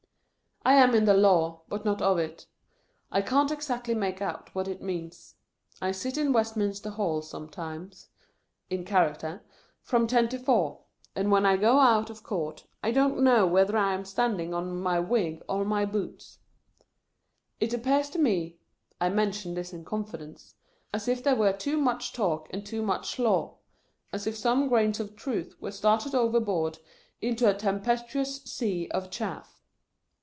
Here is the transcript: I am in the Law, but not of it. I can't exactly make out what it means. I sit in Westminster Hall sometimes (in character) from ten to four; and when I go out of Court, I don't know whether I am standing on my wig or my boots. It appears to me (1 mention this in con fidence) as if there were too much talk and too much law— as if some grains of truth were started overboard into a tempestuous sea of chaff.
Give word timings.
I 0.63 0.75
am 0.75 0.93
in 0.93 1.05
the 1.05 1.15
Law, 1.15 1.63
but 1.69 1.85
not 1.85 2.03
of 2.03 2.19
it. 2.19 2.45
I 3.11 3.23
can't 3.23 3.49
exactly 3.49 3.95
make 3.95 4.21
out 4.21 4.53
what 4.53 4.67
it 4.67 4.79
means. 4.79 5.33
I 5.81 5.91
sit 5.91 6.19
in 6.19 6.33
Westminster 6.33 6.91
Hall 6.91 7.23
sometimes 7.23 8.09
(in 8.69 8.85
character) 8.85 9.41
from 9.81 10.05
ten 10.05 10.29
to 10.29 10.37
four; 10.37 10.81
and 11.15 11.31
when 11.31 11.47
I 11.47 11.57
go 11.57 11.79
out 11.79 12.11
of 12.11 12.21
Court, 12.21 12.67
I 12.83 12.91
don't 12.91 13.23
know 13.23 13.47
whether 13.47 13.75
I 13.75 13.95
am 13.95 14.05
standing 14.05 14.53
on 14.53 14.79
my 14.79 14.99
wig 14.99 15.41
or 15.49 15.65
my 15.65 15.83
boots. 15.83 16.37
It 17.59 17.73
appears 17.73 18.11
to 18.11 18.19
me 18.19 18.59
(1 18.99 19.15
mention 19.15 19.55
this 19.55 19.73
in 19.73 19.83
con 19.83 20.05
fidence) 20.05 20.53
as 20.93 21.07
if 21.07 21.23
there 21.23 21.35
were 21.35 21.53
too 21.53 21.77
much 21.77 22.13
talk 22.13 22.47
and 22.51 22.63
too 22.63 22.83
much 22.83 23.17
law— 23.17 23.55
as 24.13 24.27
if 24.27 24.37
some 24.37 24.67
grains 24.69 24.99
of 24.99 25.15
truth 25.15 25.59
were 25.59 25.71
started 25.71 26.13
overboard 26.13 26.77
into 27.19 27.49
a 27.49 27.53
tempestuous 27.55 28.43
sea 28.43 28.87
of 28.91 29.09
chaff. 29.09 29.57